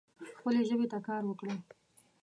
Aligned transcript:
خپلې 0.37 0.61
ژبې 0.69 0.85
ته 0.91 0.99
کار 1.07 1.21
وکړئ 1.25 1.57